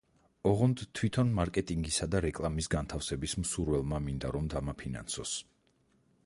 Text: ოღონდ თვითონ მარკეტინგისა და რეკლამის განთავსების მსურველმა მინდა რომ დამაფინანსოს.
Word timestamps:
ოღონდ 0.51 0.79
თვითონ 0.99 1.33
მარკეტინგისა 1.39 2.07
და 2.15 2.21
რეკლამის 2.25 2.71
განთავსების 2.77 3.37
მსურველმა 3.43 4.01
მინდა 4.07 4.33
რომ 4.39 4.49
დამაფინანსოს. 4.55 5.37